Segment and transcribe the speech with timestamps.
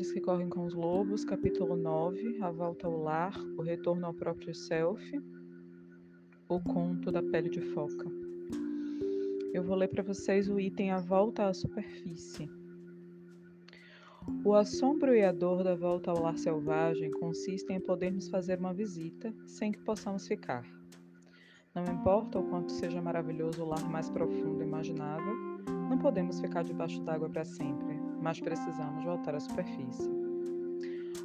[0.00, 4.14] Mulheres que Correm com os Lobos, capítulo 9, A Volta ao Lar, O Retorno ao
[4.14, 5.20] Próprio Self,
[6.48, 8.06] O Conto da Pele de Foca.
[9.52, 12.48] Eu vou ler para vocês o item A Volta à Superfície.
[14.42, 18.72] O assombro e a dor da volta ao lar selvagem consistem em podermos fazer uma
[18.72, 20.64] visita sem que possamos ficar.
[21.74, 25.34] Não importa o quanto seja maravilhoso o lar mais profundo imaginável,
[25.90, 30.10] não podemos ficar debaixo d'água para sempre, mas precisamos voltar à superfície.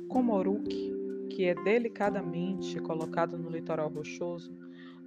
[0.08, 0.96] Como Oruk,
[1.30, 4.58] que é delicadamente colocado no litoral rochoso,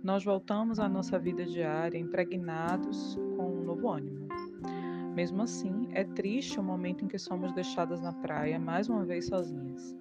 [0.03, 4.29] nós voltamos à nossa vida diária impregnados com um novo ânimo.
[5.15, 9.27] Mesmo assim, é triste o momento em que somos deixadas na praia mais uma vez
[9.27, 9.97] sozinhas.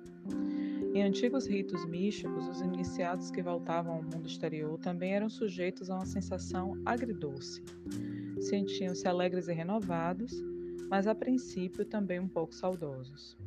[0.93, 5.95] Em antigos ritos místicos, os iniciados que voltavam ao mundo exterior também eram sujeitos a
[5.95, 7.63] uma sensação agridoce.
[8.39, 10.43] Sentiam-se alegres e renovados,
[10.89, 13.37] mas a princípio também um pouco saudosos.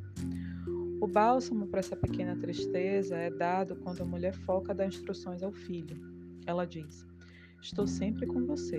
[1.01, 5.53] O bálsamo para essa pequena tristeza é dado quando a mulher foca dá instruções ao
[5.53, 5.97] filho.
[6.47, 7.07] Ela diz:
[7.63, 8.79] Estou sempre com você.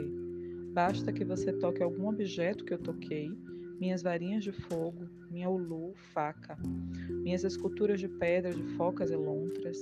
[0.74, 3.36] Basta que você toque algum objeto que eu toquei
[3.82, 6.56] minhas varinhas de fogo, minha ulu, faca,
[7.24, 9.76] minhas esculturas de pedra de focas e lontras,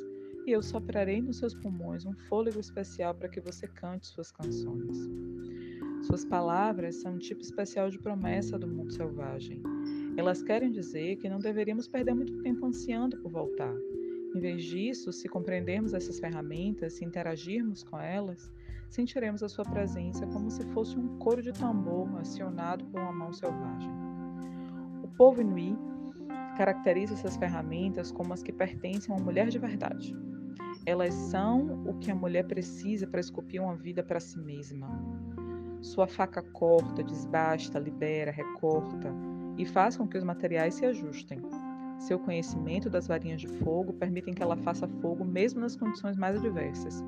[0.47, 4.97] e eu soprarei nos seus pulmões um fôlego especial para que você cante suas canções.
[6.09, 9.61] Suas palavras são um tipo especial de promessa do mundo selvagem.
[10.17, 13.75] Elas querem dizer que não deveríamos perder muito tempo ansiando por voltar.
[14.35, 18.51] Em vez disso, se compreendermos essas ferramentas e interagirmos com elas,
[18.89, 23.31] sentiremos a sua presença como se fosse um coro de tambor acionado por uma mão
[23.31, 23.91] selvagem.
[25.03, 25.77] O povo inuí
[26.57, 30.17] caracteriza essas ferramentas como as que pertencem a uma mulher de verdade.
[30.87, 34.89] Elas são o que a mulher precisa para esculpir uma vida para si mesma.
[35.81, 39.13] Sua faca corta, desbasta, libera, recorta
[39.57, 41.39] e faz com que os materiais se ajustem.
[41.99, 46.37] Seu conhecimento das varinhas de fogo permitem que ela faça fogo mesmo nas condições mais
[46.37, 47.03] adversas.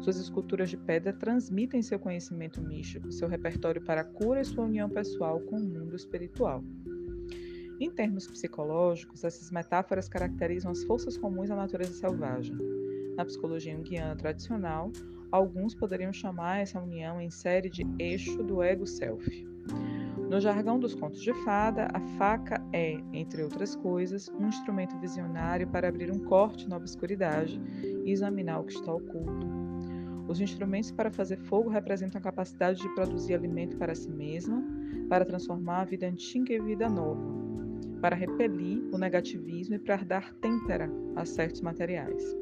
[0.00, 4.64] Suas esculturas de pedra transmitem seu conhecimento místico, seu repertório para a cura e sua
[4.64, 6.62] união pessoal com o mundo espiritual.
[7.78, 12.56] Em termos psicológicos, essas metáforas caracterizam as forças comuns à natureza selvagem.
[13.16, 14.90] Na psicologia junguiana tradicional,
[15.30, 19.46] alguns poderiam chamar essa união em série de eixo do ego-self.
[20.30, 25.68] No jargão dos contos de fada, a faca é, entre outras coisas, um instrumento visionário
[25.68, 27.60] para abrir um corte na obscuridade
[28.04, 29.46] e examinar o que está oculto.
[30.26, 34.64] Os instrumentos para fazer fogo representam a capacidade de produzir alimento para si mesma,
[35.08, 37.20] para transformar a vida antiga em vida nova,
[38.00, 42.41] para repelir o negativismo e para dar têmpera a certos materiais.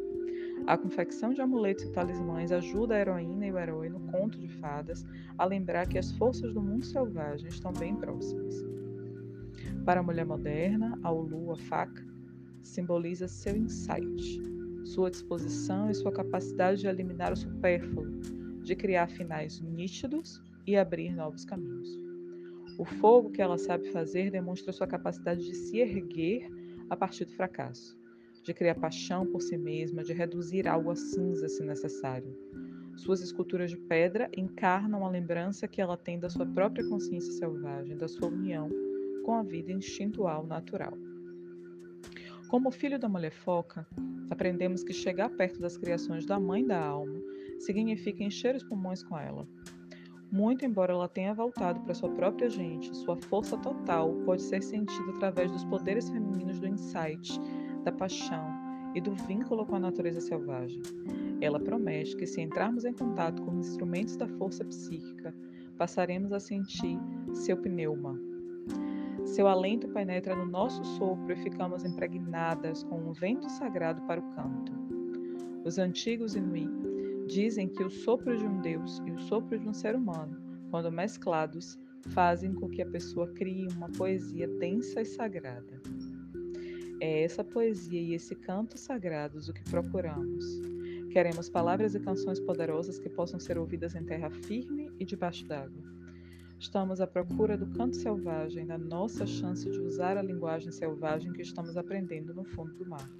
[0.66, 4.48] A confecção de amuletos e talismãs ajuda a heroína e o herói no conto de
[4.48, 5.04] fadas
[5.36, 8.54] a lembrar que as forças do mundo selvagem estão bem próximas.
[9.84, 12.06] Para a mulher moderna, a Ulu, a faca,
[12.62, 14.40] simboliza seu insight,
[14.84, 18.06] sua disposição e sua capacidade de eliminar o supérfluo,
[18.62, 21.88] de criar finais nítidos e abrir novos caminhos.
[22.78, 26.48] O fogo que ela sabe fazer demonstra sua capacidade de se erguer
[26.88, 27.99] a partir do fracasso
[28.42, 32.36] de criar paixão por si mesma, de reduzir algo a cinza se necessário.
[32.96, 37.96] Suas esculturas de pedra encarnam a lembrança que ela tem da sua própria consciência selvagem,
[37.96, 38.68] da sua união
[39.24, 40.92] com a vida instintual natural.
[42.48, 43.86] Como filho da mulher foca,
[44.28, 47.20] aprendemos que chegar perto das criações da mãe da alma
[47.60, 49.46] significa encher os pulmões com ela.
[50.32, 55.10] Muito embora ela tenha voltado para sua própria gente, sua força total pode ser sentida
[55.16, 57.40] através dos poderes femininos do insight
[57.84, 58.44] da paixão
[58.94, 60.82] e do vínculo com a natureza selvagem.
[61.40, 65.34] Ela promete que, se entrarmos em contato com os instrumentos da força psíquica,
[65.78, 66.98] passaremos a sentir
[67.32, 68.18] seu pneuma.
[69.24, 74.30] Seu alento penetra no nosso sopro e ficamos impregnadas com um vento sagrado para o
[74.34, 74.72] canto.
[75.64, 76.70] Os antigos Inuit
[77.28, 80.36] dizem que o sopro de um deus e o sopro de um ser humano,
[80.70, 81.78] quando mesclados,
[82.08, 85.80] fazem com que a pessoa crie uma poesia densa e sagrada.
[87.00, 90.44] É essa poesia e esse canto sagrados o que procuramos.
[91.10, 95.82] Queremos palavras e canções poderosas que possam ser ouvidas em terra firme e debaixo d'água.
[96.58, 101.40] Estamos à procura do canto selvagem, da nossa chance de usar a linguagem selvagem que
[101.40, 103.10] estamos aprendendo no fundo do mar.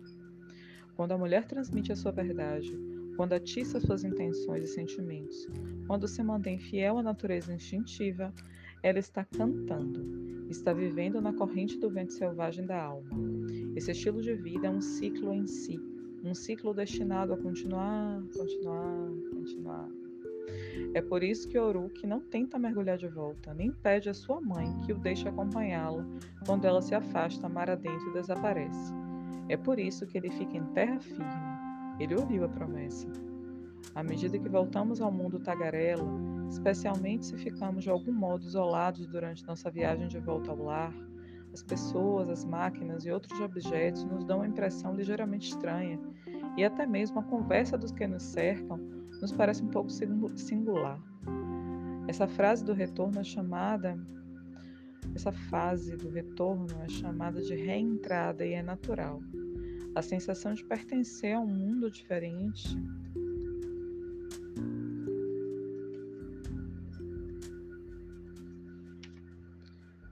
[0.95, 2.79] Quando a mulher transmite a sua verdade,
[3.17, 5.49] quando atiça suas intenções e sentimentos,
[5.87, 8.31] quando se mantém fiel à natureza instintiva,
[8.83, 13.11] ela está cantando, está vivendo na corrente do vento selvagem da alma.
[13.77, 15.79] Esse estilo de vida é um ciclo em si,
[16.25, 19.89] um ciclo destinado a continuar, continuar, continuar.
[20.95, 24.67] É por isso que Oruk não tenta mergulhar de volta, nem pede à sua mãe
[24.85, 26.05] que o deixe acompanhá-la
[26.45, 28.93] quando ela se afasta mar adentro e desaparece.
[29.49, 31.25] É por isso que ele fica em terra firme.
[32.01, 33.07] Ele ouviu a promessa.
[33.95, 36.07] À medida que voltamos ao mundo tagarela,
[36.49, 40.95] especialmente se ficamos de algum modo isolados durante nossa viagem de volta ao lar,
[41.53, 45.99] as pessoas, as máquinas e outros objetos nos dão uma impressão ligeiramente estranha,
[46.57, 48.79] e até mesmo a conversa dos que nos cercam
[49.21, 51.01] nos parece um pouco singular.
[52.07, 53.99] Essa frase do retorno é chamada
[55.15, 59.21] essa fase do retorno é chamada de reentrada e é natural.
[59.95, 62.77] A sensação de pertencer a um mundo diferente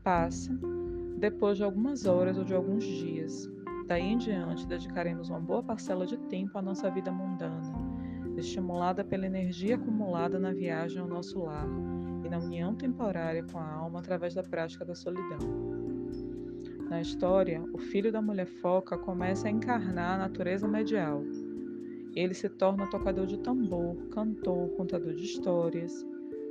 [0.09, 0.59] passa
[1.19, 3.47] depois de algumas horas ou de alguns dias.
[3.87, 7.75] Daí em diante, dedicaremos uma boa parcela de tempo à nossa vida mundana,
[8.39, 11.69] estimulada pela energia acumulada na viagem ao nosso lar
[12.25, 15.41] e na união temporária com a alma através da prática da solidão.
[16.89, 21.23] Na história, o filho da mulher foca começa a encarnar a natureza medial.
[22.15, 26.03] Ele se torna tocador de tambor, cantor, contador de histórias,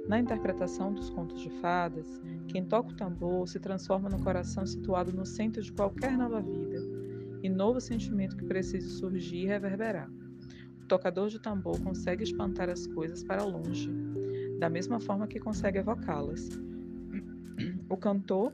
[0.08, 5.12] na interpretação dos contos de fadas, quem toca o tambor se transforma no coração situado
[5.12, 6.82] no centro de qualquer nova vida
[7.44, 10.10] e novo sentimento que precise surgir e reverberar.
[10.82, 13.92] O tocador de tambor consegue espantar as coisas para longe,
[14.60, 16.50] da mesma forma que consegue evocá-las.
[17.90, 18.54] O cantor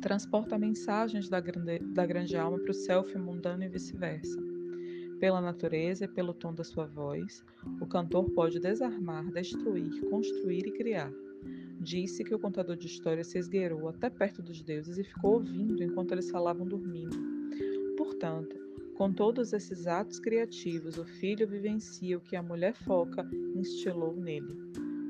[0.00, 4.49] transporta mensagens da grande, da grande alma para o self mundano e vice-versa.
[5.20, 7.44] Pela natureza e pelo tom da sua voz,
[7.78, 11.12] o cantor pode desarmar, destruir, construir e criar.
[11.78, 15.82] Disse que o contador de histórias se esgueirou até perto dos deuses e ficou ouvindo
[15.82, 17.16] enquanto eles falavam dormindo.
[17.98, 18.56] Portanto,
[18.96, 24.56] com todos esses atos criativos, o filho vivencia o que a mulher foca instilou nele.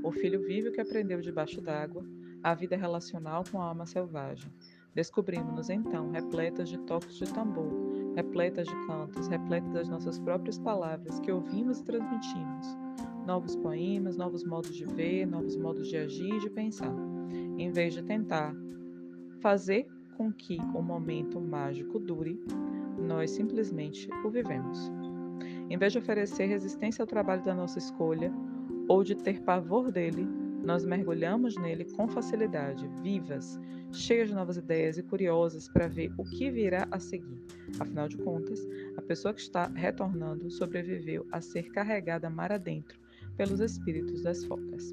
[0.02, 2.04] O filho vive o que aprendeu debaixo d'água,
[2.42, 4.50] a vida relacional com a alma selvagem.
[4.92, 11.18] Descobrimos-nos então repletas de toques de tambor, repletas de cantos, repletas das nossas próprias palavras
[11.20, 12.76] que ouvimos e transmitimos.
[13.26, 16.94] Novos poemas, novos modos de ver, novos modos de agir e de pensar.
[17.58, 18.54] Em vez de tentar
[19.40, 19.86] fazer
[20.16, 22.38] com que o momento mágico dure,
[22.98, 24.90] nós simplesmente o vivemos.
[25.68, 28.32] Em vez de oferecer resistência ao trabalho da nossa escolha
[28.88, 30.26] ou de ter pavor dele,
[30.62, 33.58] nós mergulhamos nele com facilidade, vivas,
[33.92, 37.42] cheias de novas ideias e curiosas para ver o que virá a seguir.
[37.78, 38.60] Afinal de contas,
[38.96, 42.98] a pessoa que está retornando sobreviveu a ser carregada mar adentro
[43.36, 44.92] pelos espíritos das focas.